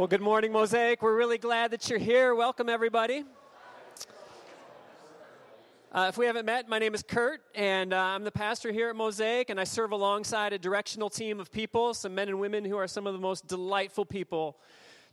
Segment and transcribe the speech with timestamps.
[0.00, 1.02] Well, good morning, Mosaic.
[1.02, 2.34] We're really glad that you're here.
[2.34, 3.22] Welcome, everybody.
[5.92, 8.88] Uh, if we haven't met, my name is Kurt, and uh, I'm the pastor here
[8.88, 12.64] at Mosaic, and I serve alongside a directional team of people, some men and women
[12.64, 14.56] who are some of the most delightful people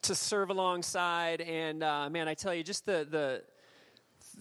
[0.03, 1.41] to serve alongside.
[1.41, 3.43] And uh, man, I tell you, just the the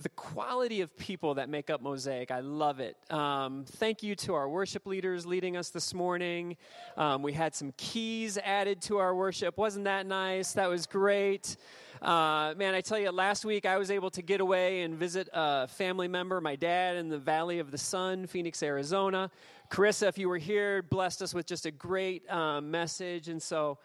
[0.03, 2.97] the quality of people that make up Mosaic, I love it.
[3.11, 6.57] Um, thank you to our worship leaders leading us this morning.
[6.97, 9.57] Um, we had some keys added to our worship.
[9.57, 10.53] Wasn't that nice?
[10.53, 11.57] That was great.
[12.03, 15.29] Uh, man, I tell you, last week I was able to get away and visit
[15.33, 19.31] a family member, my dad, in the Valley of the Sun, Phoenix, Arizona.
[19.71, 23.29] Carissa, if you were here, blessed us with just a great um, message.
[23.29, 23.79] And so,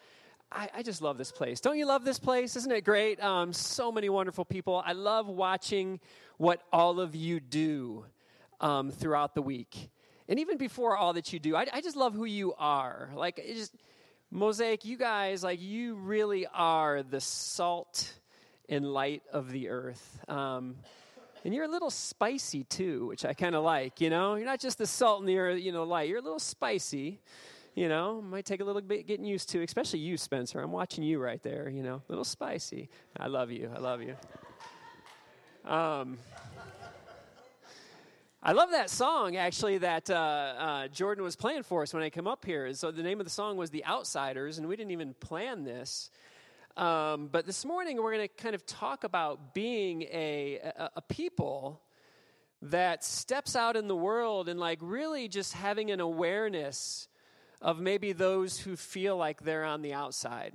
[0.52, 1.62] I, I, just love this place.
[1.62, 2.56] Don't you love this place?
[2.56, 3.24] Isn't it great?
[3.24, 4.84] Um, so many wonderful people.
[4.86, 6.00] I love watching
[6.38, 8.06] what all of you do
[8.60, 9.90] um, throughout the week.
[10.28, 13.10] And even before all that you do, I, I just love who you are.
[13.16, 13.74] Like, it just,
[14.30, 18.14] Mosaic, you guys, like, you really are the salt
[18.68, 20.20] and light of the earth.
[20.28, 20.76] Um,
[21.46, 24.36] and you're a little spicy too, which I kind of like, you know?
[24.36, 26.10] You're not just the salt and the earth, you know, light.
[26.10, 27.20] You're a little spicy
[27.74, 30.60] you know, might take a little bit getting used to, especially you, Spencer.
[30.60, 32.90] I'm watching you right there, you know, a little spicy.
[33.18, 33.72] I love you.
[33.74, 34.16] I love you.
[35.64, 36.18] Um,
[38.44, 42.10] I love that song, actually, that uh, uh, Jordan was playing for us when I
[42.10, 42.74] came up here.
[42.74, 46.10] So the name of the song was The Outsiders, and we didn't even plan this.
[46.76, 51.02] Um, but this morning, we're going to kind of talk about being a, a, a
[51.04, 51.82] people
[52.64, 57.08] that steps out in the world and, like, really just having an awareness
[57.62, 60.54] of maybe those who feel like they're on the outside.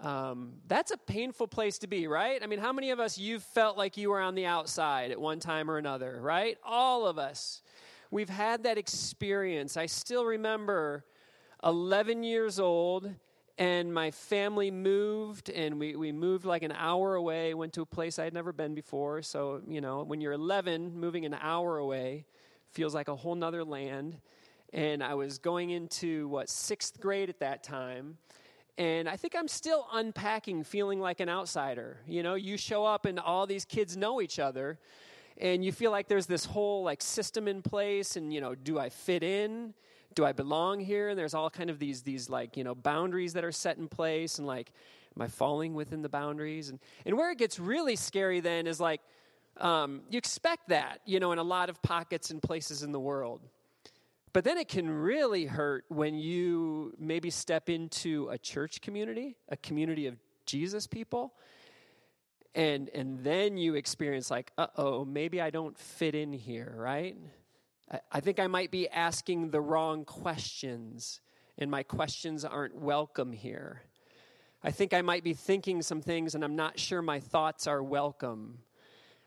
[0.00, 2.42] Um, that's a painful place to be, right?
[2.42, 5.20] I mean, how many of us you've felt like you were on the outside at
[5.20, 6.58] one time or another, right?
[6.64, 7.62] All of us.
[8.10, 9.76] We've had that experience.
[9.76, 11.04] I still remember
[11.64, 13.10] 11 years old
[13.58, 17.86] and my family moved and we, we moved like an hour away went to a
[17.86, 21.78] place i had never been before so you know when you're 11 moving an hour
[21.78, 22.26] away
[22.70, 24.18] feels like a whole nother land
[24.72, 28.18] and I was going into what sixth grade at that time.
[28.78, 31.98] And I think I'm still unpacking, feeling like an outsider.
[32.06, 34.78] You know, you show up and all these kids know each other,
[35.38, 38.16] and you feel like there's this whole like system in place.
[38.16, 39.72] And you know, do I fit in?
[40.14, 41.08] Do I belong here?
[41.08, 43.88] And there's all kind of these these like you know boundaries that are set in
[43.88, 44.72] place, and like,
[45.16, 46.68] am I falling within the boundaries?
[46.68, 49.00] And and where it gets really scary then is like.
[49.58, 53.00] Um, you expect that, you know, in a lot of pockets and places in the
[53.00, 53.40] world.
[54.36, 59.56] But then it can really hurt when you maybe step into a church community, a
[59.56, 61.32] community of Jesus people,
[62.54, 67.16] and and then you experience like, uh oh, maybe I don't fit in here, right?
[67.90, 71.22] I, I think I might be asking the wrong questions,
[71.56, 73.84] and my questions aren't welcome here.
[74.62, 77.82] I think I might be thinking some things, and I'm not sure my thoughts are
[77.82, 78.58] welcome.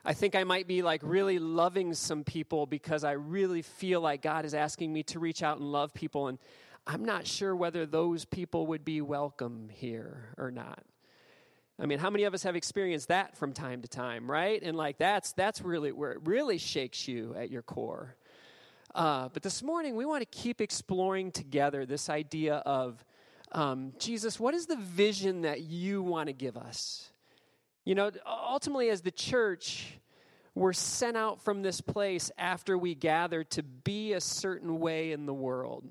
[0.04, 4.22] I think I might be like really loving some people because I really feel like
[4.22, 6.28] God is asking me to reach out and love people.
[6.28, 6.38] And
[6.86, 10.82] I'm not sure whether those people would be welcome here or not.
[11.78, 14.62] I mean, how many of us have experienced that from time to time, right?
[14.62, 18.16] And like that's that's really where it really shakes you at your core.
[18.94, 23.04] Uh, but this morning, we want to keep exploring together this idea of
[23.52, 27.10] um, Jesus, what is the vision that you want to give us?
[27.84, 29.98] You know, ultimately, as the church,
[30.54, 35.26] we're sent out from this place after we gather to be a certain way in
[35.26, 35.84] the world.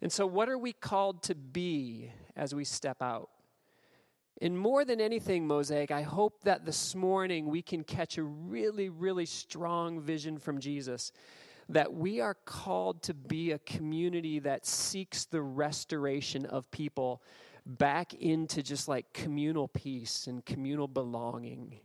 [0.00, 3.30] And so, what are we called to be as we step out?
[4.42, 8.88] And more than anything, Mosaic, I hope that this morning we can catch a really,
[8.88, 11.12] really strong vision from Jesus
[11.68, 17.22] that we are called to be a community that seeks the restoration of people
[17.66, 21.80] back into just like communal peace and communal belonging.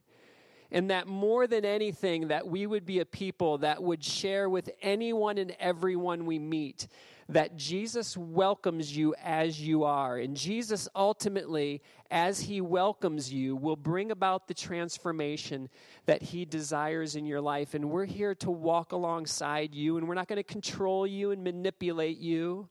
[0.71, 4.69] And that more than anything, that we would be a people that would share with
[4.81, 6.87] anyone and everyone we meet
[7.29, 10.17] that Jesus welcomes you as you are.
[10.17, 15.69] And Jesus ultimately, as he welcomes you, will bring about the transformation
[16.07, 17.75] that he desires in your life.
[17.75, 21.43] And we're here to walk alongside you, and we're not going to control you and
[21.43, 22.67] manipulate you.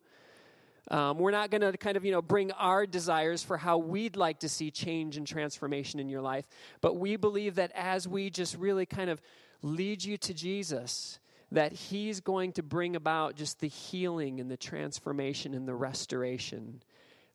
[0.90, 4.17] Um, we're not going to kind of, you know, bring our desires for how we'd
[4.17, 6.49] like to see change and transformation in your life.
[6.81, 9.20] But we believe that as we just really kind of
[9.61, 11.19] lead you to Jesus,
[11.52, 16.82] that He's going to bring about just the healing and the transformation and the restoration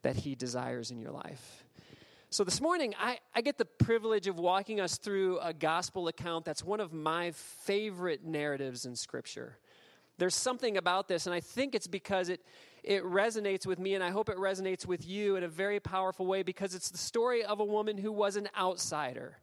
[0.02, 1.64] that He desires in your life.
[2.32, 6.46] So this morning, I, I get the privilege of walking us through a gospel account
[6.46, 9.60] that's one of my favorite narratives in Scripture.
[10.18, 12.42] There's something about this, and I think it's because it,
[12.84, 16.26] it resonates with me, and I hope it resonates with you in a very powerful
[16.26, 19.38] way because it's the story of a woman who was an outsider.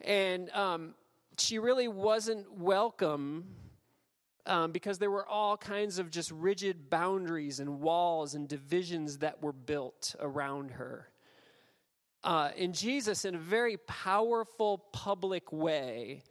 [0.00, 0.94] And um,
[1.38, 3.46] she really wasn't welcome
[4.46, 9.42] um, because there were all kinds of just rigid boundaries and walls and divisions that
[9.42, 11.08] were built around her.
[12.22, 16.22] Uh, and Jesus, in a very powerful public way,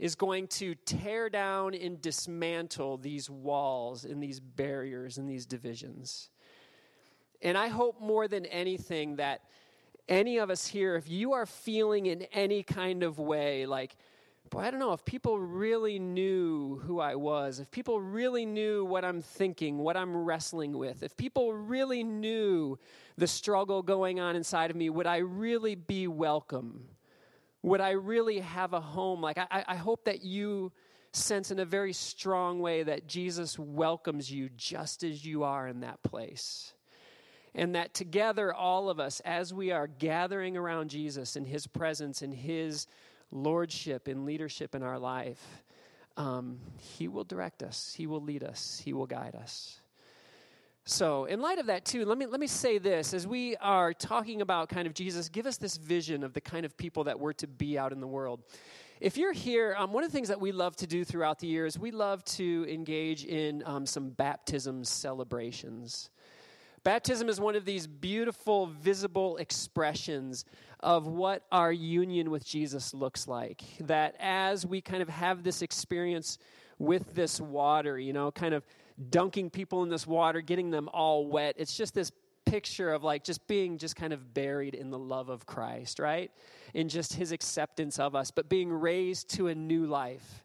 [0.00, 6.30] is going to tear down and dismantle these walls and these barriers and these divisions.
[7.42, 9.42] And I hope more than anything that
[10.08, 13.94] any of us here, if you are feeling in any kind of way like,
[14.48, 18.86] boy, I don't know, if people really knew who I was, if people really knew
[18.86, 22.78] what I'm thinking, what I'm wrestling with, if people really knew
[23.18, 26.88] the struggle going on inside of me, would I really be welcome?
[27.62, 29.20] Would I really have a home?
[29.20, 30.72] Like, I, I hope that you
[31.12, 35.80] sense in a very strong way that Jesus welcomes you just as you are in
[35.80, 36.72] that place.
[37.54, 42.22] And that together, all of us, as we are gathering around Jesus in his presence,
[42.22, 42.86] in his
[43.32, 45.62] lordship in leadership in our life,
[46.16, 49.79] um, he will direct us, he will lead us, he will guide us.
[50.86, 53.12] So, in light of that, too, let me, let me say this.
[53.12, 56.64] As we are talking about kind of Jesus, give us this vision of the kind
[56.64, 58.42] of people that we're to be out in the world.
[59.00, 61.46] If you're here, um, one of the things that we love to do throughout the
[61.46, 66.10] years, we love to engage in um, some baptism celebrations.
[66.82, 70.46] Baptism is one of these beautiful, visible expressions
[70.80, 73.62] of what our union with Jesus looks like.
[73.80, 76.38] That as we kind of have this experience
[76.78, 78.64] with this water, you know, kind of
[79.08, 81.54] dunking people in this water, getting them all wet.
[81.58, 82.12] It's just this
[82.44, 86.30] picture of like just being just kind of buried in the love of Christ, right?
[86.74, 90.44] In just his acceptance of us, but being raised to a new life.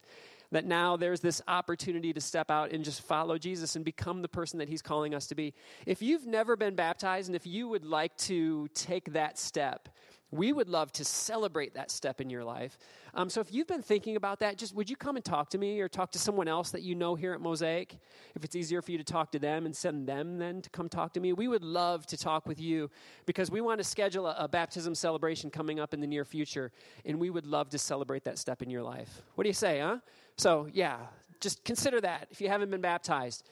[0.52, 4.28] That now there's this opportunity to step out and just follow Jesus and become the
[4.28, 5.54] person that he's calling us to be.
[5.86, 9.90] If you've never been baptized and if you would like to take that step,
[10.36, 12.78] we would love to celebrate that step in your life.
[13.14, 15.58] Um, so if you've been thinking about that, just would you come and talk to
[15.58, 17.98] me or talk to someone else that you know here at Mosaic?
[18.36, 20.90] If it's easier for you to talk to them and send them then to come
[20.90, 22.90] talk to me, we would love to talk with you
[23.26, 26.72] because we want to schedule a, a baptism celebration coming up in the near future,
[27.06, 29.22] and we would love to celebrate that step in your life.
[29.36, 30.00] What do you say, huh?
[30.38, 30.98] So, yeah,
[31.40, 33.44] just consider that if you haven't been baptized.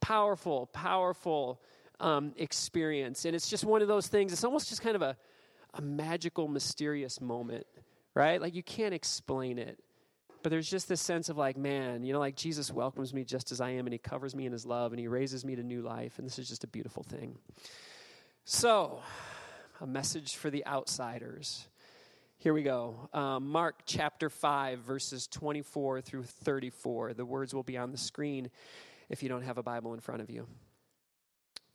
[0.00, 1.60] Powerful, powerful
[2.00, 3.24] um, experience.
[3.24, 5.16] And it's just one of those things, it's almost just kind of a
[5.74, 7.66] a magical, mysterious moment,
[8.14, 8.40] right?
[8.40, 9.78] Like you can't explain it.
[10.42, 13.52] But there's just this sense of like, man, you know, like Jesus welcomes me just
[13.52, 15.62] as I am and he covers me in his love and he raises me to
[15.62, 16.18] new life.
[16.18, 17.38] And this is just a beautiful thing.
[18.44, 19.00] So,
[19.80, 21.68] a message for the outsiders.
[22.38, 23.08] Here we go.
[23.12, 27.14] Um, Mark chapter 5, verses 24 through 34.
[27.14, 28.50] The words will be on the screen
[29.08, 30.48] if you don't have a Bible in front of you.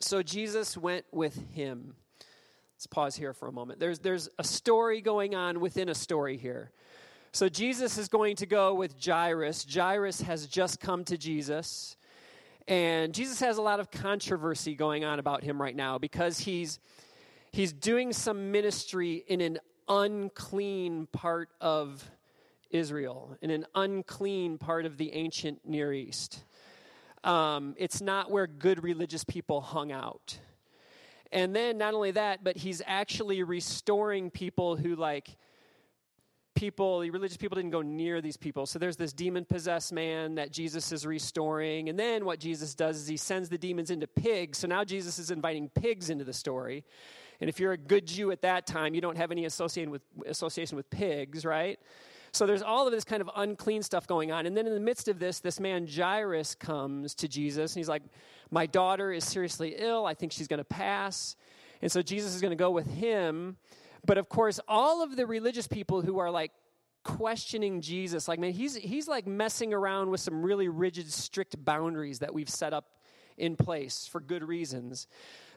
[0.02, 1.96] So Jesus went with him
[2.78, 3.80] Let's pause here for a moment.
[3.80, 6.70] There's, there's a story going on within a story here.
[7.32, 9.66] So Jesus is going to go with Jairus.
[9.68, 11.98] Jairus has just come to Jesus.
[12.68, 16.78] And Jesus has a lot of controversy going on about him right now because he's,
[17.52, 19.58] he's doing some ministry in an
[19.90, 22.08] unclean part of
[22.70, 26.44] Israel, in an unclean part of the ancient Near East.
[27.24, 30.38] Um, it's not where good religious people hung out.
[31.32, 35.38] And then not only that, but he's actually restoring people who like
[36.56, 38.66] people, the religious people didn't go near these people.
[38.66, 41.90] So there's this demon possessed man that Jesus is restoring.
[41.90, 44.58] And then what Jesus does is he sends the demons into pigs.
[44.58, 46.84] So now Jesus is inviting pigs into the story.
[47.40, 50.02] And if you're a good Jew at that time, you don't have any association with,
[50.26, 51.80] association with pigs, right?
[52.38, 54.46] So there's all of this kind of unclean stuff going on.
[54.46, 57.90] And then in the midst of this, this man Jairus comes to Jesus and he's
[57.90, 58.04] like,
[58.52, 60.06] My daughter is seriously ill.
[60.06, 61.36] I think she's going to pass.
[61.82, 63.58] And so Jesus is going to go with him.
[64.06, 66.52] But of course, all of the religious people who are like
[67.04, 72.20] questioning Jesus, like, man, he's, he's like messing around with some really rigid, strict boundaries
[72.20, 72.86] that we've set up
[73.38, 75.08] in place for good reasons.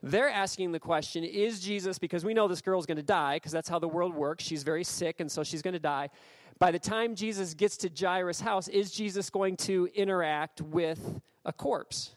[0.03, 3.53] They're asking the question Is Jesus, because we know this girl's going to die, because
[3.53, 4.45] that's how the world works.
[4.45, 6.11] She's very sick, and so she's going to die.
[6.59, 11.53] By the time Jesus gets to Jairus' house, is Jesus going to interact with a
[11.53, 12.15] corpse?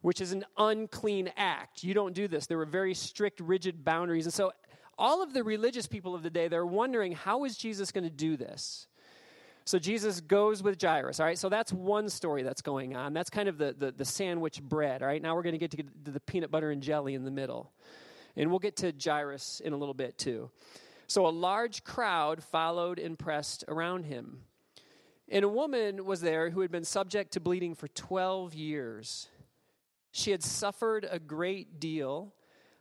[0.00, 1.84] Which is an unclean act.
[1.84, 2.46] You don't do this.
[2.46, 4.24] There were very strict, rigid boundaries.
[4.24, 4.52] And so,
[4.96, 8.10] all of the religious people of the day, they're wondering how is Jesus going to
[8.10, 8.86] do this?
[9.70, 11.20] So Jesus goes with Jairus.
[11.20, 13.12] All right, so that's one story that's going on.
[13.12, 15.00] That's kind of the, the, the sandwich bread.
[15.00, 17.30] All right, now we're going to get to the peanut butter and jelly in the
[17.30, 17.70] middle.
[18.34, 20.50] And we'll get to Jairus in a little bit too.
[21.06, 24.40] So a large crowd followed and pressed around him.
[25.28, 29.28] And a woman was there who had been subject to bleeding for 12 years.
[30.10, 32.34] She had suffered a great deal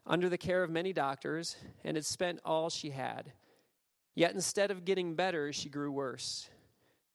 [0.08, 3.32] under the care of many doctors and had spent all she had.
[4.16, 6.50] Yet instead of getting better, she grew worse.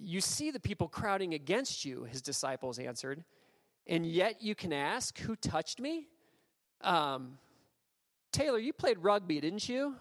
[0.00, 3.24] You see the people crowding against you, his disciples answered,
[3.86, 6.08] and yet you can ask, Who touched me?
[6.82, 7.38] Um,
[8.32, 9.96] Taylor, you played rugby, didn't you?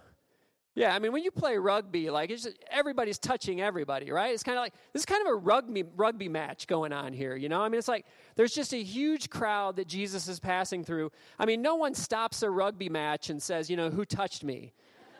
[0.78, 4.32] Yeah, I mean, when you play rugby, like it's just, everybody's touching everybody, right?
[4.32, 7.36] It's kind of like this is kind of a rugby rugby match going on here,
[7.36, 7.62] you know.
[7.62, 11.12] I mean, it's like there's just a huge crowd that Jesus is passing through.
[11.40, 14.72] I mean, no one stops a rugby match and says, you know, who touched me?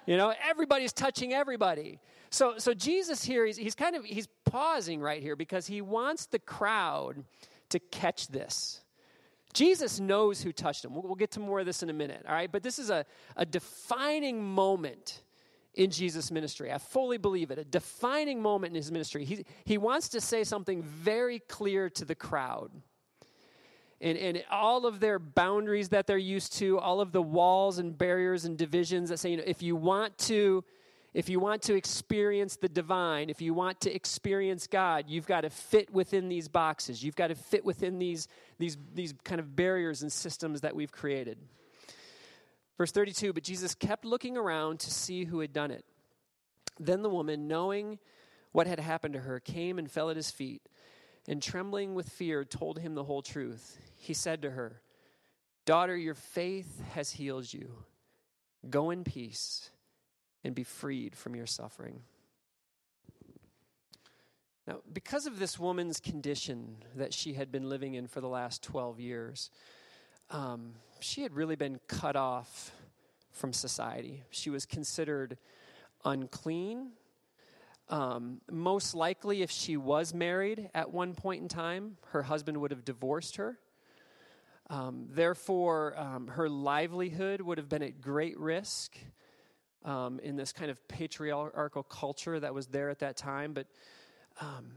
[0.08, 2.00] You know, everybody's touching everybody.
[2.30, 6.26] So, so Jesus here, he's, he's kind of he's pausing right here because he wants
[6.26, 7.24] the crowd
[7.70, 8.82] to catch this.
[9.54, 10.94] Jesus knows who touched him.
[10.94, 12.52] We'll, we'll get to more of this in a minute, all right?
[12.52, 15.24] But this is a, a defining moment
[15.74, 16.72] in Jesus' ministry.
[16.72, 17.60] I fully believe it.
[17.60, 19.26] A defining moment in his ministry.
[19.26, 22.72] He, he wants to say something very clear to the crowd.
[24.00, 27.98] And, and all of their boundaries that they're used to, all of the walls and
[27.98, 30.64] barriers and divisions that say, you know, if you want to,
[31.16, 35.42] if you want to experience the divine, if you want to experience God, you've got
[35.42, 37.04] to fit within these boxes.
[37.04, 38.28] You've got to fit within these,
[38.60, 41.40] these, these kind of barriers and systems that we've created.
[42.78, 45.84] Verse 32 But Jesus kept looking around to see who had done it.
[46.80, 47.98] Then the woman, knowing
[48.52, 50.62] what had happened to her, came and fell at his feet,
[51.28, 53.80] and trembling with fear, told him the whole truth.
[53.98, 54.82] He said to her,
[55.66, 57.72] Daughter, your faith has healed you.
[58.70, 59.70] Go in peace
[60.44, 62.02] and be freed from your suffering.
[64.66, 68.64] Now, because of this woman's condition that she had been living in for the last
[68.64, 69.50] 12 years,
[70.30, 72.72] um, she had really been cut off
[73.32, 74.24] from society.
[74.30, 75.38] She was considered
[76.04, 76.92] unclean.
[77.90, 82.72] Um, most likely, if she was married at one point in time, her husband would
[82.72, 83.58] have divorced her.
[84.70, 88.98] Um, therefore, um, her livelihood would have been at great risk
[89.86, 93.54] um, in this kind of patriarchal culture that was there at that time.
[93.54, 93.68] But
[94.42, 94.74] um,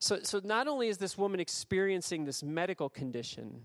[0.00, 3.62] so, so not only is this woman experiencing this medical condition,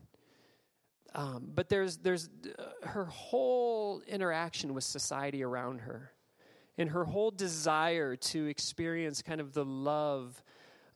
[1.15, 6.12] um, but there's, there's uh, her whole interaction with society around her
[6.77, 10.41] and her whole desire to experience kind of the love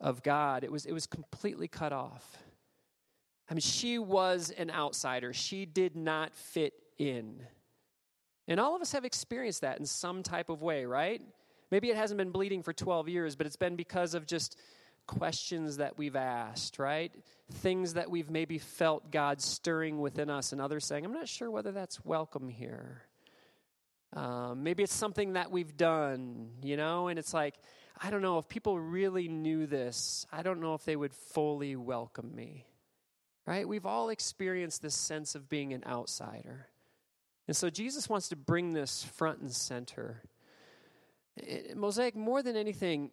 [0.00, 0.62] of God.
[0.64, 2.38] It was, it was completely cut off.
[3.50, 7.40] I mean, she was an outsider, she did not fit in.
[8.46, 11.22] And all of us have experienced that in some type of way, right?
[11.70, 14.58] Maybe it hasn't been bleeding for 12 years, but it's been because of just
[15.06, 17.12] questions that we've asked, right?
[17.52, 21.50] Things that we've maybe felt God stirring within us, and others saying, I'm not sure
[21.50, 23.02] whether that's welcome here.
[24.14, 27.56] Um, maybe it's something that we've done, you know, and it's like,
[28.00, 31.76] I don't know, if people really knew this, I don't know if they would fully
[31.76, 32.66] welcome me,
[33.46, 33.68] right?
[33.68, 36.68] We've all experienced this sense of being an outsider.
[37.46, 40.22] And so Jesus wants to bring this front and center.
[41.40, 43.10] Eh, eh, Mosaic, more than anything,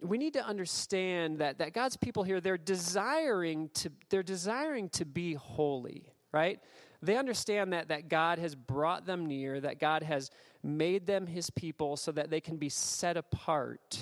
[0.00, 5.04] we need to understand that, that God's people here, they're desiring to, they're desiring to
[5.04, 6.60] be holy, right?
[7.02, 10.30] They understand that, that God has brought them near, that God has
[10.62, 13.98] made them his people so that they can be set apart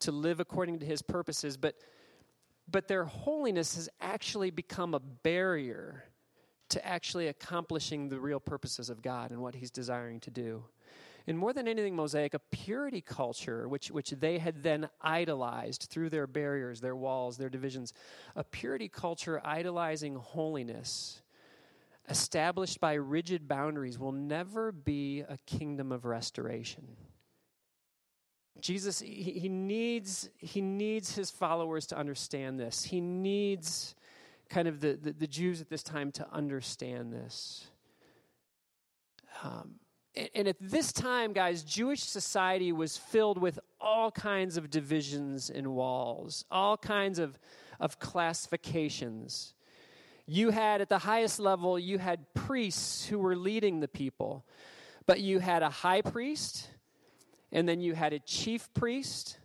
[0.00, 1.56] to live according to his purposes.
[1.56, 1.76] But,
[2.70, 6.04] but their holiness has actually become a barrier
[6.70, 10.64] to actually accomplishing the real purposes of God and what he's desiring to do.
[11.26, 16.10] And more than anything, Mosaic, a purity culture, which, which they had then idolized through
[16.10, 17.94] their barriers, their walls, their divisions,
[18.36, 21.22] a purity culture idolizing holiness,
[22.10, 26.96] established by rigid boundaries, will never be a kingdom of restoration.
[28.60, 32.84] Jesus, he, needs, he needs his followers to understand this.
[32.84, 33.94] He needs
[34.48, 37.66] kind of the, the, the Jews at this time to understand this.
[39.42, 39.74] Um,
[40.34, 45.74] and at this time, guys, Jewish society was filled with all kinds of divisions and
[45.74, 47.36] walls, all kinds of,
[47.80, 49.54] of classifications.
[50.26, 54.46] You had, at the highest level, you had priests who were leading the people,
[55.04, 56.68] but you had a high priest,
[57.54, 59.38] and then you had a chief priest,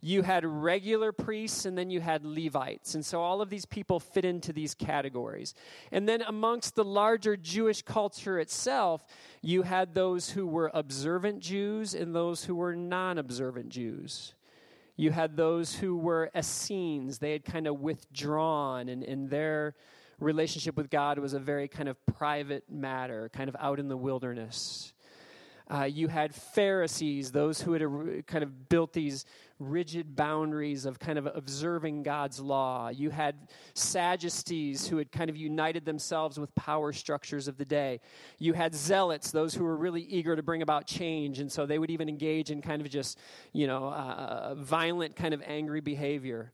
[0.00, 2.94] you had regular priests and then you had Levites.
[2.94, 5.54] And so all of these people fit into these categories.
[5.92, 9.04] And then amongst the larger Jewish culture itself,
[9.42, 14.34] you had those who were observant Jews and those who were non observant Jews.
[14.96, 19.74] You had those who were Essenes, they had kind of withdrawn, and, and their
[20.18, 23.96] relationship with God was a very kind of private matter, kind of out in the
[23.96, 24.92] wilderness.
[25.72, 29.24] Uh, you had Pharisees, those who had uh, kind of built these
[29.60, 32.88] rigid boundaries of kind of observing God's law.
[32.88, 33.36] You had
[33.74, 38.00] Sadducees who had kind of united themselves with power structures of the day.
[38.38, 41.78] You had Zealots, those who were really eager to bring about change, and so they
[41.78, 43.18] would even engage in kind of just,
[43.52, 46.52] you know, uh, violent kind of angry behavior.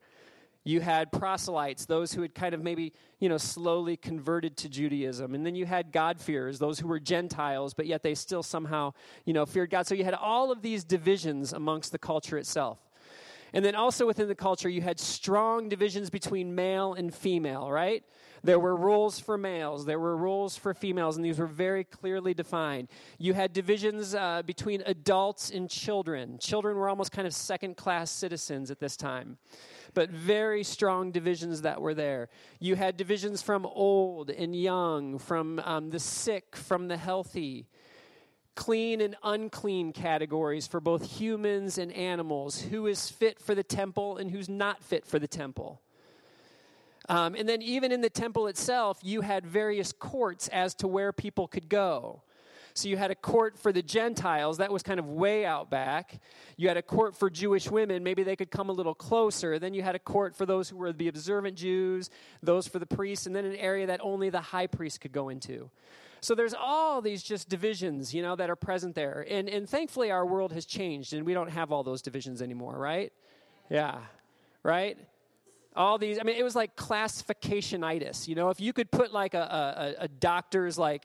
[0.66, 5.34] You had proselytes, those who had kind of maybe, you know, slowly converted to Judaism.
[5.34, 8.92] And then you had God-fearers, those who were Gentiles, but yet they still somehow,
[9.24, 9.86] you know, feared God.
[9.86, 12.80] So you had all of these divisions amongst the culture itself.
[13.52, 18.02] And then also within the culture, you had strong divisions between male and female, right?
[18.42, 22.34] There were rules for males, there were rules for females, and these were very clearly
[22.34, 22.88] defined.
[23.18, 26.38] You had divisions uh, between adults and children.
[26.38, 29.38] Children were almost kind of second class citizens at this time,
[29.94, 32.28] but very strong divisions that were there.
[32.60, 37.66] You had divisions from old and young, from um, the sick, from the healthy
[38.56, 44.16] clean and unclean categories for both humans and animals who is fit for the temple
[44.16, 45.80] and who's not fit for the temple.
[47.08, 51.12] Um, and then, even in the temple itself, you had various courts as to where
[51.12, 52.22] people could go.
[52.74, 56.20] So, you had a court for the Gentiles, that was kind of way out back.
[56.56, 59.60] You had a court for Jewish women, maybe they could come a little closer.
[59.60, 62.10] Then, you had a court for those who were the observant Jews,
[62.42, 65.28] those for the priests, and then an area that only the high priest could go
[65.28, 65.70] into.
[66.26, 69.24] So there's all these just divisions, you know, that are present there.
[69.30, 72.76] And, and thankfully, our world has changed and we don't have all those divisions anymore,
[72.76, 73.12] right?
[73.70, 73.98] Yeah,
[74.64, 74.98] right?
[75.76, 79.34] all these i mean it was like classificationitis you know if you could put like
[79.34, 81.02] a, a, a, doctor's like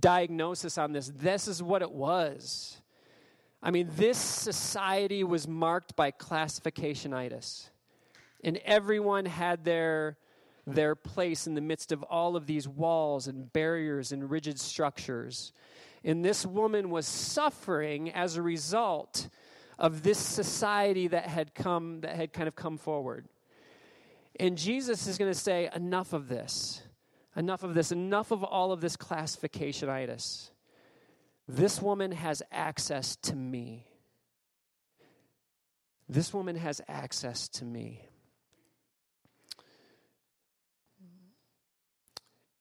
[0.00, 2.80] diagnosis on this this is what it was
[3.62, 7.68] i mean this society was marked by classificationitis
[8.42, 10.16] and everyone had their
[10.66, 15.52] their place in the midst of all of these walls and barriers and rigid structures
[16.04, 19.28] and this woman was suffering as a result
[19.78, 23.28] of this society that had come that had kind of come forward
[24.38, 26.82] and Jesus is going to say, enough of this.
[27.36, 27.92] Enough of this.
[27.92, 30.50] Enough of all of this classificationitis.
[31.48, 33.86] This woman has access to me.
[36.08, 38.08] This woman has access to me.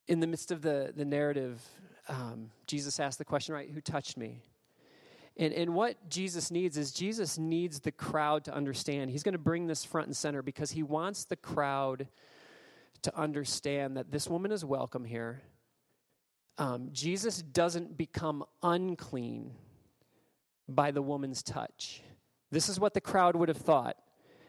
[0.08, 1.62] In the midst of the, the narrative,
[2.08, 4.42] um, Jesus asked the question, right, who touched me?
[5.38, 9.12] And, and what Jesus needs is Jesus needs the crowd to understand.
[9.12, 12.08] He's going to bring this front and center because he wants the crowd
[13.02, 15.42] to understand that this woman is welcome here.
[16.58, 19.52] Um, Jesus doesn't become unclean
[20.70, 22.02] by the woman's touch.
[22.52, 23.98] This is what the crowd would have thought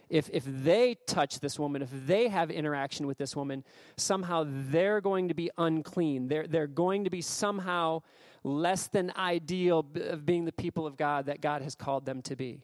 [0.09, 3.65] if, if they touch this woman, if they have interaction with this woman,
[3.97, 6.29] somehow they're going to be unclean.
[6.29, 8.03] They're, they're going to be somehow
[8.45, 12.37] less than ideal of being the people of God that God has called them to
[12.37, 12.63] be.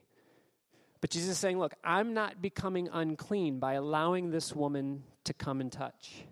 [1.01, 5.59] But Jesus is saying, Look, I'm not becoming unclean by allowing this woman to come
[5.59, 6.23] and touch.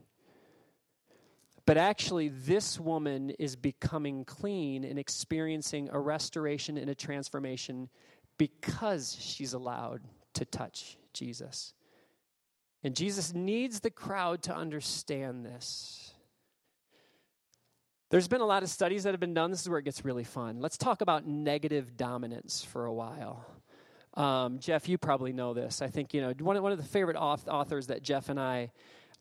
[1.66, 7.90] But actually, this woman is becoming clean and experiencing a restoration and a transformation
[8.38, 10.02] because she's allowed
[10.34, 11.74] to touch Jesus.
[12.84, 16.14] And Jesus needs the crowd to understand this.
[18.10, 19.52] There's been a lot of studies that have been done.
[19.52, 20.60] This is where it gets really fun.
[20.60, 23.46] Let's talk about negative dominance for a while.
[24.16, 25.82] Um, Jeff, you probably know this.
[25.82, 28.72] I think, you know, one, one of the favorite authors that Jeff and I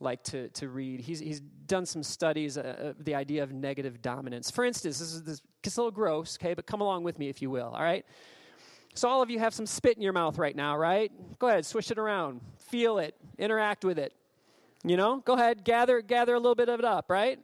[0.00, 3.52] like to, to read, he's, he's done some studies of uh, uh, the idea of
[3.52, 4.50] negative dominance.
[4.50, 5.40] For instance, this is this,
[5.76, 8.04] a little gross, okay, but come along with me if you will, all right?
[8.94, 11.12] So, all of you have some spit in your mouth right now, right?
[11.38, 14.12] Go ahead, swish it around, feel it, interact with it.
[14.84, 17.38] You know, go ahead, gather, gather a little bit of it up, right?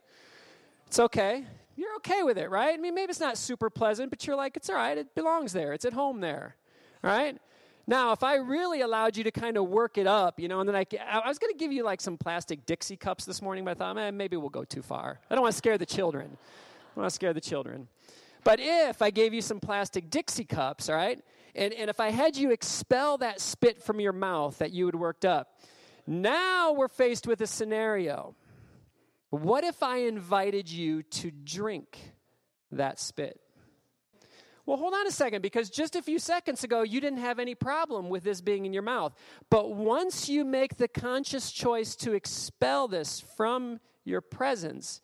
[0.86, 1.44] It's okay.
[1.76, 2.72] You're okay with it, right?
[2.72, 4.96] I mean, maybe it's not super pleasant, but you're like, it's all right.
[4.96, 5.74] It belongs there.
[5.74, 6.56] It's at home there,
[7.02, 7.38] right?
[7.86, 10.68] Now, if I really allowed you to kind of work it up, you know, and
[10.68, 13.64] then I, I was going to give you like some plastic Dixie cups this morning,
[13.64, 15.20] but I thought, man, maybe we'll go too far.
[15.30, 16.36] I don't want to scare the children.
[16.96, 17.86] I want to scare the children.
[18.42, 21.22] But if I gave you some plastic Dixie cups, all right,
[21.56, 24.94] and, and if I had you expel that spit from your mouth that you had
[24.94, 25.60] worked up,
[26.06, 28.36] now we're faced with a scenario.
[29.30, 31.98] What if I invited you to drink
[32.70, 33.40] that spit?
[34.66, 37.54] Well, hold on a second, because just a few seconds ago, you didn't have any
[37.54, 39.14] problem with this being in your mouth.
[39.48, 45.00] But once you make the conscious choice to expel this from your presence,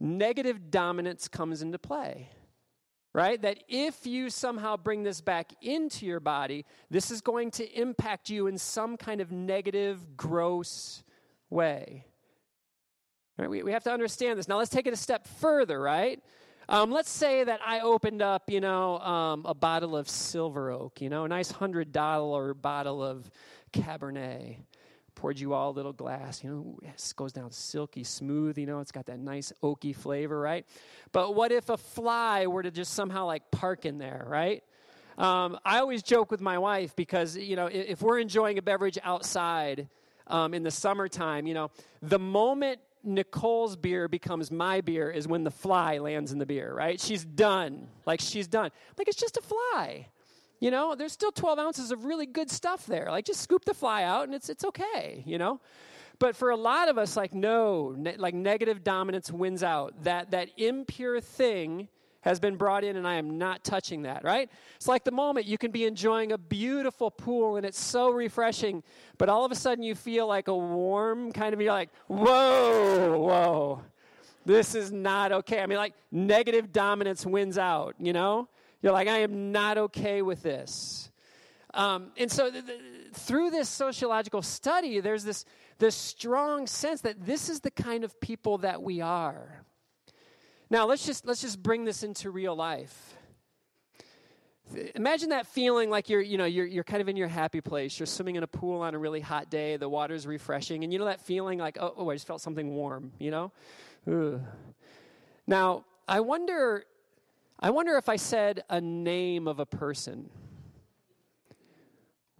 [0.00, 2.30] negative dominance comes into play.
[3.14, 3.40] Right?
[3.42, 8.30] That if you somehow bring this back into your body, this is going to impact
[8.30, 11.02] you in some kind of negative, gross
[11.50, 12.06] way.
[13.36, 13.50] Right?
[13.50, 14.48] We, we have to understand this.
[14.48, 16.22] Now, let's take it a step further, right?
[16.68, 21.00] Um, let's say that I opened up, you know, um, a bottle of Silver Oak,
[21.00, 23.30] you know, a nice hundred dollar bottle of
[23.72, 24.58] Cabernet.
[25.14, 28.80] Poured you all a little glass, you know, it goes down silky smooth, you know,
[28.80, 30.66] it's got that nice oaky flavor, right?
[31.12, 34.64] But what if a fly were to just somehow like park in there, right?
[35.18, 38.62] Um, I always joke with my wife because, you know, if, if we're enjoying a
[38.62, 39.88] beverage outside
[40.26, 41.70] um, in the summertime, you know,
[42.00, 46.72] the moment Nicole's beer becomes my beer is when the fly lands in the beer,
[46.72, 47.00] right?
[47.00, 47.88] She's done.
[48.06, 48.70] Like, she's done.
[48.96, 50.08] Like, it's just a fly.
[50.62, 53.08] You know, there's still 12 ounces of really good stuff there.
[53.10, 55.60] Like, just scoop the fly out and it's, it's okay, you know?
[56.20, 60.04] But for a lot of us, like, no, ne- like negative dominance wins out.
[60.04, 61.88] That, that impure thing
[62.20, 64.48] has been brought in and I am not touching that, right?
[64.76, 68.84] It's like the moment you can be enjoying a beautiful pool and it's so refreshing,
[69.18, 73.18] but all of a sudden you feel like a warm kind of, you're like, whoa,
[73.18, 73.82] whoa,
[74.46, 75.60] this is not okay.
[75.60, 78.48] I mean, like negative dominance wins out, you know?
[78.82, 81.10] You're like, I am not okay with this.
[81.72, 82.80] Um, and so th- th-
[83.14, 85.44] through this sociological study, there's this,
[85.78, 89.64] this strong sense that this is the kind of people that we are.
[90.68, 93.14] Now, let's just, let's just bring this into real life.
[94.94, 97.98] Imagine that feeling like you're, you know, you're, you're kind of in your happy place.
[97.98, 99.76] You're swimming in a pool on a really hot day.
[99.76, 100.82] The water's refreshing.
[100.82, 103.52] And you know that feeling like, oh, oh I just felt something warm, you know?
[104.10, 104.40] Ugh.
[105.46, 106.84] Now, I wonder,
[107.64, 110.28] I wonder if I said a name of a person,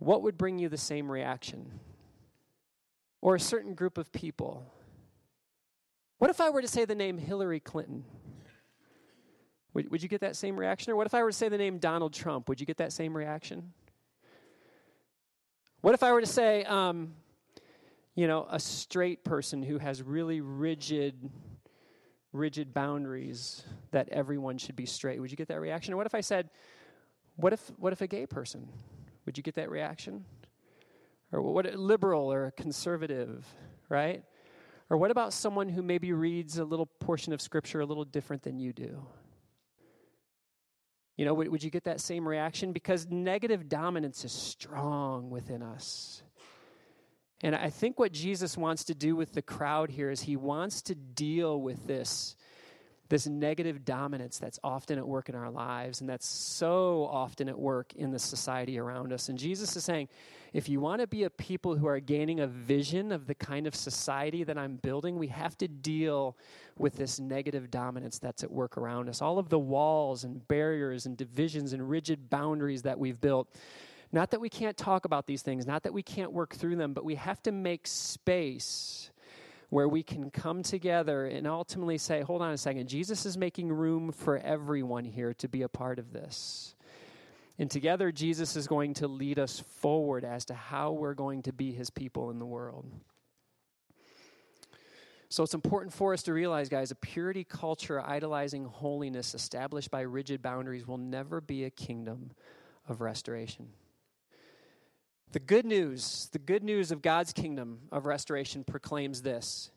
[0.01, 1.79] what would bring you the same reaction?
[3.21, 4.67] Or a certain group of people?
[6.19, 8.03] What if I were to say the name Hillary Clinton?
[9.75, 10.93] Would, would you get that same reaction?
[10.93, 12.49] Or what if I were to say the name Donald Trump?
[12.49, 13.73] Would you get that same reaction?
[15.83, 17.15] What if I were to say, um,
[18.17, 21.31] you know, a straight person who has really rigid,
[22.33, 25.21] rigid boundaries that everyone should be straight?
[25.21, 25.95] Would you get that reaction?
[25.95, 26.51] Or what if I said,
[27.37, 28.68] what if, what if a gay person?
[29.27, 30.25] Would you get that reaction?
[31.31, 33.47] Or what, liberal or a conservative,
[33.88, 34.23] right?
[34.90, 38.42] Or what about someone who maybe reads a little portion of scripture a little different
[38.42, 39.07] than you do?
[41.16, 42.73] You know, would, would you get that same reaction?
[42.73, 46.23] Because negative dominance is strong within us.
[47.43, 50.83] And I think what Jesus wants to do with the crowd here is he wants
[50.83, 52.37] to deal with this
[53.13, 57.59] this negative dominance that's often at work in our lives and that's so often at
[57.59, 59.29] work in the society around us.
[59.29, 60.09] And Jesus is saying,
[60.55, 63.67] if you want to be a people who are gaining a vision of the kind
[63.67, 66.39] of society that I'm building, we have to deal
[66.79, 69.21] with this negative dominance that's at work around us.
[69.21, 73.55] All of the walls and barriers and divisions and rigid boundaries that we've built.
[74.12, 76.92] Not that we can't talk about these things, not that we can't work through them,
[76.92, 79.11] but we have to make space
[79.70, 83.72] where we can come together and ultimately say, hold on a second, Jesus is making
[83.72, 86.75] room for everyone here to be a part of this.
[87.59, 91.53] And together, Jesus is going to lead us forward as to how we're going to
[91.55, 92.85] be his people in the world.
[95.31, 100.03] So it's important for us to realize, guys, a purity culture idolizing holiness established by
[100.03, 102.33] rigid boundaries will never be a kingdom
[102.87, 103.68] of restoration.
[105.33, 109.71] The good news, the good news of God's kingdom of restoration proclaims this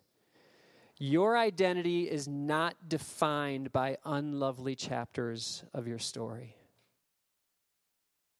[0.99, 6.57] Your identity is not defined by unlovely chapters of your story.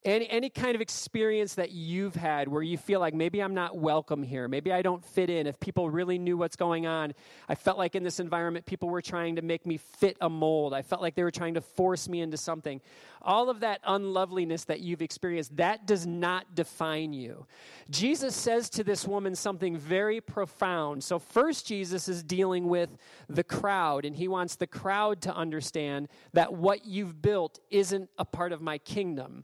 [0.06, 3.76] Any, any kind of experience that you've had where you feel like maybe I'm not
[3.76, 5.48] welcome here, maybe I don't fit in.
[5.48, 7.16] If people really knew what's going on,
[7.50, 10.76] I felt like in this environment people were trying to make me fit a mold.
[10.76, 12.82] I felt like they were trying to force me into something.
[13.24, 17.48] All of that unloveliness that you've experienced, that does not define you.
[17.90, 21.04] Jesus says to this woman something very profound.
[21.04, 22.96] So, first, Jesus is dealing with
[23.28, 28.26] the crowd, and he wants the crowd to understand that what you've built isn't a
[28.26, 29.44] part of my kingdom.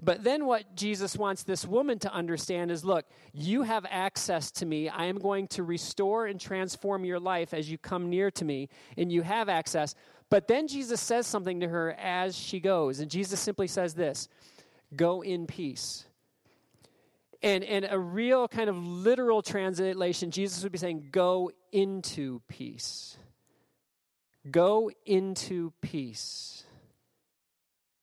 [0.00, 4.66] But then what Jesus wants this woman to understand is look, you have access to
[4.66, 4.88] me.
[4.88, 8.68] I am going to restore and transform your life as you come near to me,
[8.96, 9.94] and you have access.
[10.30, 13.00] But then Jesus says something to her as she goes.
[13.00, 14.28] And Jesus simply says this
[14.94, 16.04] Go in peace.
[17.40, 23.16] And, and a real kind of literal translation, Jesus would be saying, Go into peace.
[24.50, 26.64] Go into peace.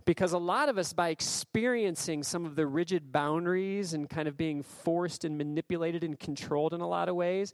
[0.06, 4.38] Because a lot of us, by experiencing some of the rigid boundaries and kind of
[4.38, 7.54] being forced and manipulated and controlled in a lot of ways,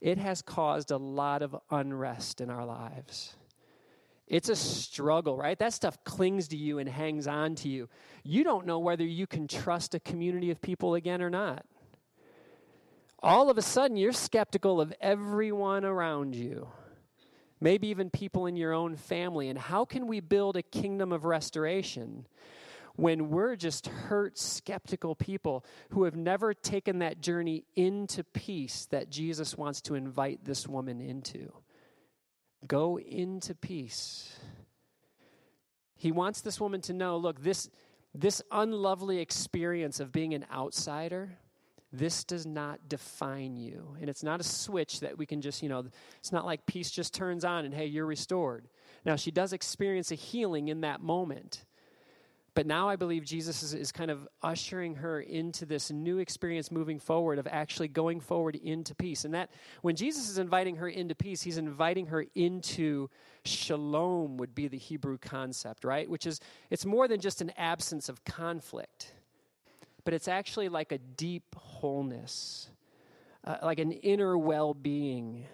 [0.00, 3.36] it has caused a lot of unrest in our lives.
[4.26, 5.58] It's a struggle, right?
[5.58, 7.88] That stuff clings to you and hangs on to you.
[8.24, 11.64] You don't know whether you can trust a community of people again or not.
[13.22, 16.66] All of a sudden, you're skeptical of everyone around you
[17.62, 19.48] maybe even people in your own family.
[19.48, 22.26] And how can we build a kingdom of restoration
[22.96, 29.10] when we're just hurt, skeptical people who have never taken that journey into peace that
[29.10, 31.52] Jesus wants to invite this woman into?
[32.66, 34.36] Go into peace.
[35.94, 37.70] He wants this woman to know look, this,
[38.12, 41.38] this unlovely experience of being an outsider
[41.92, 43.96] this does not define you.
[44.00, 45.84] And it's not a switch that we can just, you know,
[46.18, 48.66] it's not like peace just turns on and hey, you're restored.
[49.04, 51.64] Now, she does experience a healing in that moment.
[52.54, 56.70] But now I believe Jesus is, is, kind of ushering her into this new experience
[56.70, 59.24] moving forward of actually going forward into peace.
[59.24, 59.50] And that
[59.80, 63.08] when Jesus is inviting her into peace, he's inviting her into
[63.46, 66.08] shalom, would be the Hebrew concept, right?
[66.08, 69.14] Which is, it's more than just an absence of conflict
[70.04, 72.68] but it's actually like a deep wholeness,
[73.44, 75.46] uh, like an inner well being.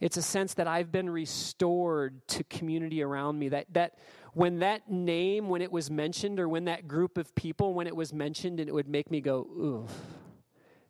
[0.00, 3.50] It's a sense that I've been restored to community around me.
[3.50, 3.98] That, that
[4.32, 7.94] when that name, when it was mentioned, or when that group of people, when it
[7.94, 9.90] was mentioned, and it would make me go, oof.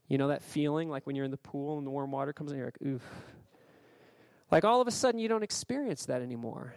[0.08, 2.52] You know that feeling like when you're in the pool and the warm water comes
[2.52, 3.02] in, you're like, oof.
[4.50, 6.74] Like all of a sudden, you don't experience that anymore.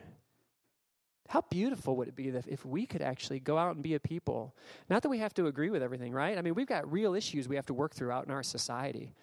[1.28, 4.56] How beautiful would it be if, we could actually go out and be a people?
[4.90, 6.38] Not that we have to agree with everything, right?
[6.38, 9.16] I mean, we've got real issues we have to work through out in our society.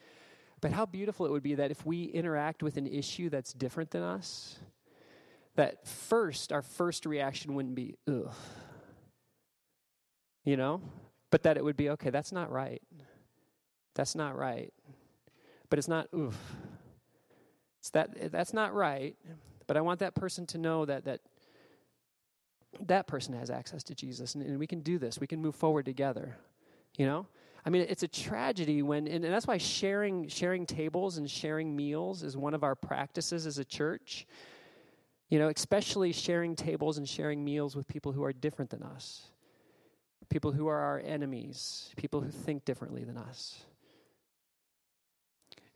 [0.61, 3.91] But how beautiful it would be that if we interact with an issue that's different
[3.91, 4.59] than us,
[5.55, 8.33] that first, our first reaction wouldn't be, ugh.
[10.45, 10.81] You know?
[11.31, 12.83] But that it would be, okay, that's not right.
[13.95, 14.73] That's not right.
[15.71, 16.37] But it's not, oof.
[17.81, 19.17] It's that, that's not right.
[19.67, 21.21] But I want that person to know that, that
[22.81, 25.19] that person has access to Jesus, and, and we can do this.
[25.19, 26.37] We can move forward together.
[26.97, 27.27] You know,
[27.65, 31.75] I mean, it's a tragedy when, and, and that's why sharing sharing tables and sharing
[31.75, 34.27] meals is one of our practices as a church.
[35.29, 39.31] You know, especially sharing tables and sharing meals with people who are different than us,
[40.29, 43.65] people who are our enemies, people who think differently than us.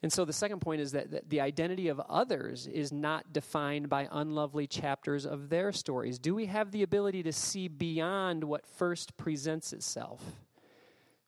[0.07, 4.07] And so the second point is that, the identity of others is not defined by
[4.13, 6.21] unlovely chapters of their stories.
[6.21, 10.23] Do we have the ability to see beyond what first presents itself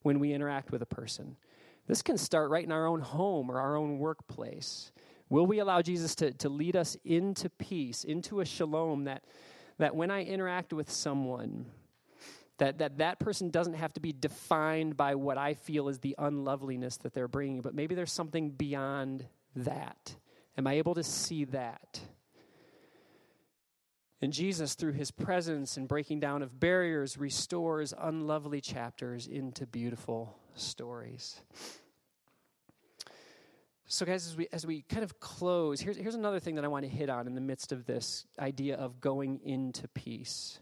[0.02, 1.36] when we interact with a person?
[1.88, 4.92] This can start right in our own home or our own workplace.
[5.28, 9.24] Will we allow Jesus to, to lead us into peace, into a shalom that,
[9.78, 11.66] that when I interact with someone,
[12.58, 16.14] that, that that person doesn't have to be defined by what I feel is the
[16.18, 20.16] unloveliness that they're bringing, but maybe there's something beyond that.
[20.56, 22.00] Am I able to see that?
[24.20, 30.36] And Jesus, through his presence and breaking down of barriers, restores unlovely chapters into beautiful
[30.54, 31.40] stories.
[33.86, 36.68] So, guys, as we, as we kind of close, here's, here's another thing that I
[36.68, 40.58] want to hit on in the midst of this idea of going into peace.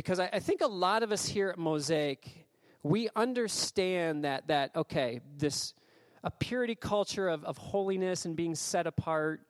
[0.00, 2.46] Because I, I think a lot of us here at Mosaic,
[2.82, 5.74] we understand that, that okay, this
[6.24, 9.42] a purity culture of, of holiness and being set apart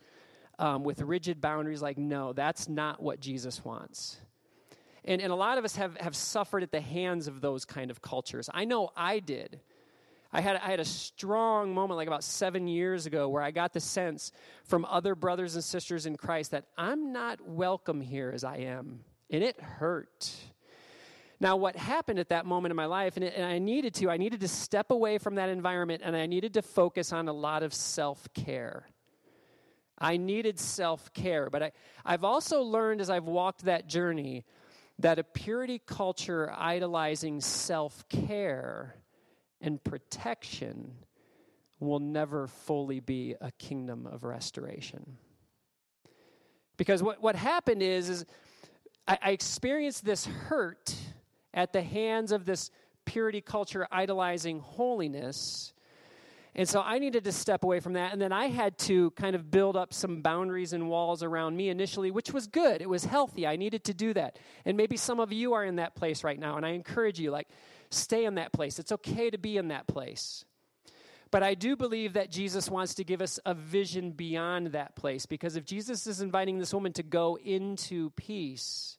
[0.59, 4.19] um, with rigid boundaries, like, no, that's not what Jesus wants.
[5.05, 7.89] And, and a lot of us have, have suffered at the hands of those kind
[7.89, 8.51] of cultures.
[8.53, 9.61] I know I did.
[10.33, 13.73] I had, I had a strong moment like about seven years ago where I got
[13.73, 14.33] the sense
[14.65, 19.05] from other brothers and sisters in Christ that I'm not welcome here as I am
[19.31, 20.35] and it hurt.
[21.41, 24.11] Now, what happened at that moment in my life, and, it, and, I needed to,
[24.11, 27.33] I needed to step away from that environment and I needed to focus on a
[27.33, 28.87] lot of self care.
[29.97, 31.49] I needed self care.
[31.49, 31.73] But I,
[32.05, 34.45] I've also learned as I've walked that journey
[34.99, 38.97] that a purity culture idolizing self care
[39.63, 40.93] and protection
[41.79, 45.17] will never fully be a kingdom of restoration.
[46.77, 48.27] Because what, what happened is, is
[49.11, 50.95] I, I experienced this hurt
[51.53, 52.71] at the hands of this
[53.05, 55.73] purity culture idolizing holiness.
[56.55, 58.13] And so I needed to step away from that.
[58.13, 61.71] And then I had to kind of build up some boundaries and walls around me
[61.71, 62.81] initially, which was good.
[62.81, 63.49] It was healthy.
[63.49, 64.39] I needed to do that.
[64.65, 66.57] And maybe some of you are in that place right now.
[66.57, 67.49] And I encourage you, like,
[67.91, 68.79] stay in that place.
[68.79, 70.45] It's okay to be in that place.
[71.33, 75.27] But I do believe that Jesus wants to give us a vision beyond that place.
[75.27, 78.99] Because if Jesus is inviting this woman to go into peace,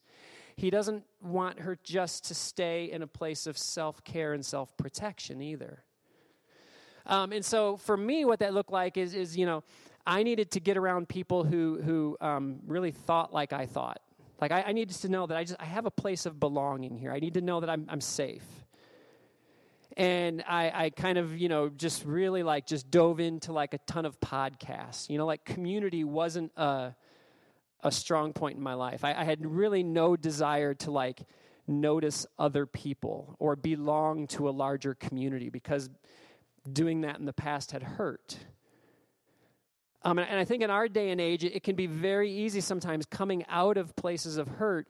[0.55, 4.75] he doesn't want her just to stay in a place of self care and self
[4.77, 5.83] protection either.
[7.05, 9.63] Um, and so for me, what that looked like is, is, you know,
[10.05, 13.99] I needed to get around people who, who um, really thought like I thought.
[14.39, 16.97] Like I, I needed to know that I just I have a place of belonging
[16.97, 17.11] here.
[17.11, 18.45] I need to know that I'm, I'm safe
[19.97, 23.77] and I, I kind of you know just really like just dove into like a
[23.79, 26.95] ton of podcasts you know like community wasn't a,
[27.83, 31.21] a strong point in my life I, I had really no desire to like
[31.67, 35.89] notice other people or belong to a larger community because
[36.71, 38.37] doing that in the past had hurt
[40.03, 42.61] um, and, i think in our day and age it, it can be very easy
[42.61, 44.87] sometimes coming out of places of hurt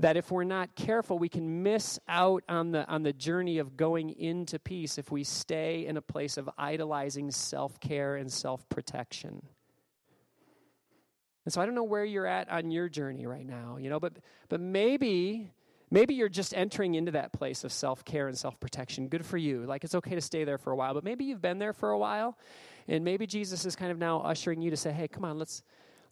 [0.00, 3.76] that if we're not careful, we can miss out on the, on the journey of
[3.76, 8.68] going into peace if we stay in a place of idolizing self care and self
[8.68, 9.42] protection.
[11.44, 14.00] And so I don't know where you're at on your journey right now, you know,
[14.00, 14.14] but,
[14.48, 15.52] but maybe.
[15.92, 19.08] Maybe you're just entering into that place of self care and self protection.
[19.08, 19.66] Good for you.
[19.66, 21.90] Like it's okay to stay there for a while, but maybe you've been there for
[21.90, 22.38] a while,
[22.86, 25.64] and maybe Jesus is kind of now ushering you to say, "Hey, come on, let's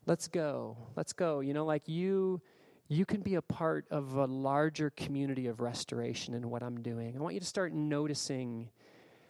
[0.04, 2.40] let's go, let's go." You know, like you
[2.88, 7.14] you can be a part of a larger community of restoration in what I'm doing.
[7.16, 8.70] I want you to start noticing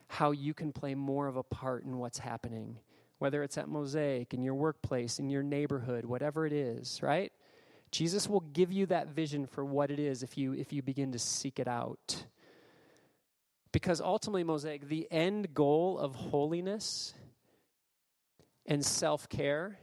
[0.07, 2.79] how you can play more of a part in what's happening,
[3.19, 7.33] whether it's at Mosaic, in your workplace, in your neighborhood, whatever it is, right?
[7.91, 11.13] Jesus will give you that vision for what it is if you if you begin
[11.13, 12.25] to seek it out.
[13.73, 17.15] Because ultimately Mosaic, the end goal of holiness
[18.67, 19.79] and self-care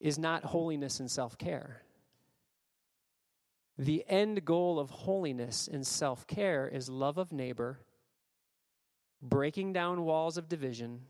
[0.00, 1.82] is not holiness and self-care.
[3.78, 7.80] The end goal of holiness and self care is love of neighbor,
[9.22, 11.00] breaking down walls of division,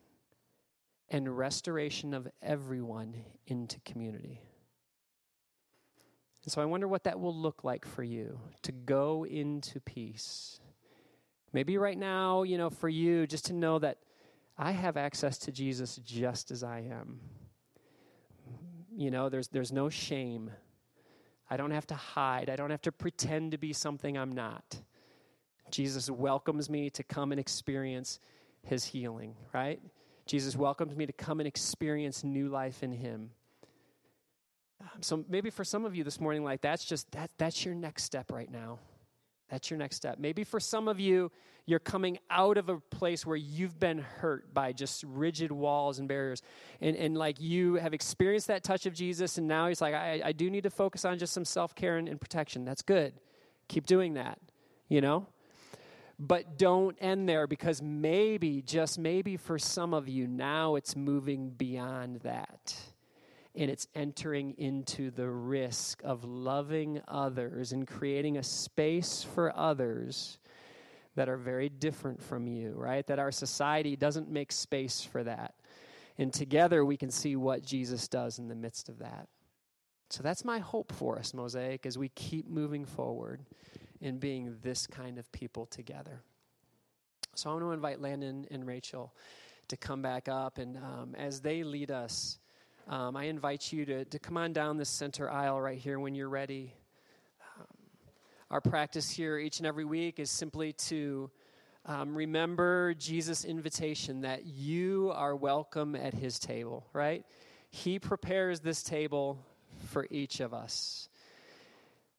[1.13, 3.15] and restoration of everyone
[3.47, 4.41] into community.
[6.43, 10.59] And so I wonder what that will look like for you to go into peace.
[11.53, 13.99] Maybe right now, you know, for you, just to know that
[14.59, 17.21] I have access to Jesus just as I am.
[18.97, 20.51] You know, there's, there's no shame
[21.53, 22.49] I don't have to hide.
[22.49, 24.81] I don't have to pretend to be something I'm not.
[25.71, 28.21] Jesus welcomes me to come and experience
[28.63, 29.79] his healing, right?
[30.27, 33.31] Jesus welcomes me to come and experience new life in him.
[34.81, 37.75] Um, so maybe for some of you this morning, like that's just that that's your
[37.75, 38.79] next step right now.
[39.51, 40.19] That's your next step.
[40.19, 41.31] Maybe for some of you,
[41.67, 46.09] you're coming out of a place where you've been hurt by just rigid walls and
[46.09, 46.41] barriers.
[46.81, 50.23] And, and like you have experienced that touch of Jesus, and now he's like, I,
[50.25, 52.65] I do need to focus on just some self care and, and protection.
[52.65, 53.13] That's good.
[53.69, 54.39] Keep doing that,
[54.89, 55.27] you know?
[56.25, 61.51] But don't end there because maybe, just maybe for some of you, now it's moving
[61.51, 62.77] beyond that
[63.57, 70.39] and it's entering into the risk of loving others and creating a space for others
[71.17, 73.05] that are very different from you, right?
[73.09, 75.57] That our society doesn't make space for that.
[76.19, 79.27] And together we can see what Jesus does in the midst of that.
[80.09, 83.41] So that's my hope for us, Mosaic, as we keep moving forward
[84.03, 86.21] in being this kind of people together.
[87.35, 89.15] So I want to invite Landon and Rachel
[89.69, 92.39] to come back up, and um, as they lead us,
[92.89, 96.15] um, I invite you to, to come on down this center aisle right here when
[96.15, 96.75] you're ready.
[97.59, 97.67] Um,
[98.51, 101.31] our practice here each and every week is simply to
[101.87, 107.25] um, remember Jesus' invitation that you are welcome at his table, right?
[107.71, 109.39] He prepares this table
[109.87, 111.09] for each of us.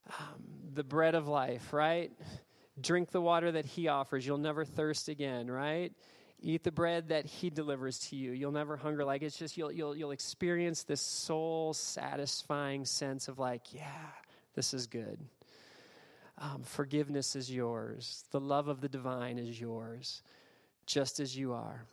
[0.08, 2.12] Um, the bread of life, right?
[2.80, 4.26] Drink the water that he offers.
[4.26, 5.92] You'll never thirst again, right?
[6.42, 8.32] Eat the bread that he delivers to you.
[8.32, 9.06] You'll never hunger.
[9.06, 14.08] Like it's just you'll you'll you'll experience this soul satisfying sense of like, yeah,
[14.56, 15.20] this is good.
[16.40, 18.26] Um, forgiveness is yours.
[18.32, 20.24] The love of the divine is yours,
[20.86, 21.86] just as you are.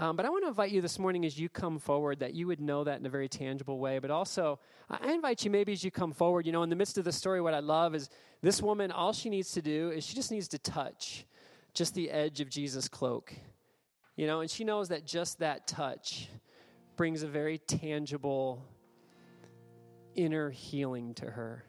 [0.00, 2.46] Um, but I want to invite you this morning as you come forward that you
[2.46, 3.98] would know that in a very tangible way.
[3.98, 6.98] But also, I invite you maybe as you come forward, you know, in the midst
[6.98, 8.08] of the story, what I love is
[8.40, 11.26] this woman, all she needs to do is she just needs to touch
[11.74, 13.34] just the edge of Jesus' cloak.
[14.14, 16.28] You know, and she knows that just that touch
[16.96, 18.64] brings a very tangible
[20.14, 21.64] inner healing to her.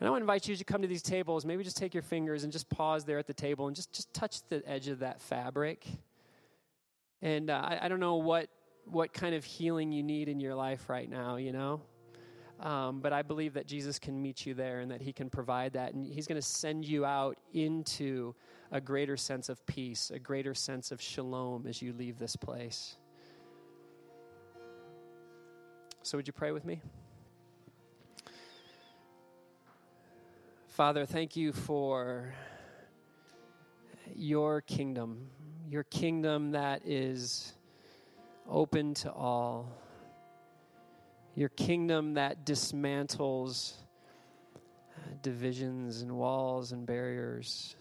[0.00, 2.02] And I want to invite you to come to these tables, maybe just take your
[2.02, 5.00] fingers and just pause there at the table and just, just touch the edge of
[5.00, 5.86] that fabric.
[7.22, 8.48] And uh, I, I don't know what,
[8.84, 11.82] what kind of healing you need in your life right now, you know?
[12.60, 15.72] Um, but I believe that Jesus can meet you there and that He can provide
[15.74, 15.94] that.
[15.94, 18.34] And He's going to send you out into
[18.70, 22.96] a greater sense of peace, a greater sense of shalom as you leave this place.
[26.02, 26.80] So, would you pray with me?
[30.68, 32.34] Father, thank you for
[34.14, 35.28] your kingdom,
[35.70, 37.52] your kingdom that is
[38.50, 39.70] open to all,
[41.36, 43.74] your kingdom that dismantles
[44.96, 47.76] uh, divisions and walls and barriers.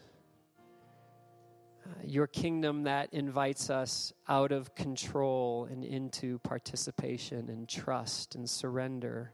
[1.83, 8.47] Uh, your kingdom that invites us out of control and into participation and trust and
[8.47, 9.31] surrender.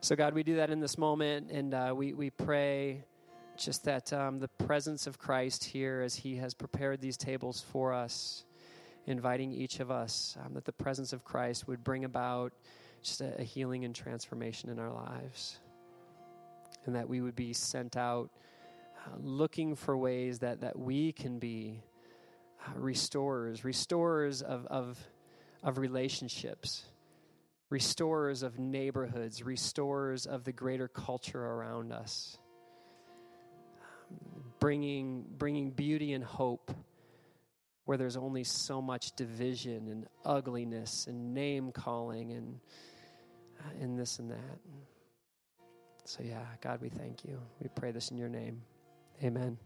[0.00, 3.04] So, God, we do that in this moment, and uh, we, we pray
[3.56, 7.92] just that um, the presence of Christ here as He has prepared these tables for
[7.92, 8.44] us,
[9.06, 12.52] inviting each of us, um, that the presence of Christ would bring about
[13.02, 15.58] just a, a healing and transformation in our lives,
[16.86, 18.30] and that we would be sent out
[19.04, 21.82] uh, looking for ways that, that we can be
[22.66, 24.98] uh, restorers, restorers of, of,
[25.62, 26.84] of relationships,
[27.70, 32.38] restorers of neighborhoods, restorers of the greater culture around us,
[34.62, 36.70] bringing, bringing beauty and hope
[37.84, 42.60] where there's only so much division and ugliness and name calling and,
[43.58, 44.58] uh, and this and that.
[46.04, 47.40] So, yeah, God, we thank you.
[47.60, 48.62] We pray this in your name.
[49.24, 49.58] Amen.